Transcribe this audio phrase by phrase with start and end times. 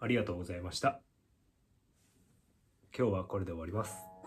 [0.00, 1.00] ありがとうございました。
[2.96, 4.17] 今日はこれで終わります。